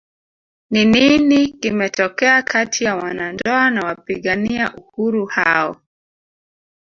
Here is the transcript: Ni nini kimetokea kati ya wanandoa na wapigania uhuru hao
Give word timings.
Ni 0.69 0.85
nini 0.85 1.47
kimetokea 1.47 2.41
kati 2.43 2.83
ya 2.83 2.95
wanandoa 2.95 3.69
na 3.69 3.81
wapigania 3.85 4.75
uhuru 4.75 5.25
hao 5.25 5.81